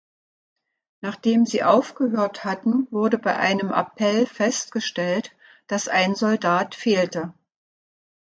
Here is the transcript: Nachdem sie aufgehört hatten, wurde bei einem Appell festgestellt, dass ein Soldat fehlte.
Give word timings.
Nachdem 1.01 1.45
sie 1.45 1.61
aufgehört 1.61 2.43
hatten, 2.43 2.87
wurde 2.91 3.19
bei 3.19 3.37
einem 3.37 3.71
Appell 3.71 4.25
festgestellt, 4.25 5.31
dass 5.67 5.87
ein 5.87 6.15
Soldat 6.15 6.73
fehlte. 6.73 7.35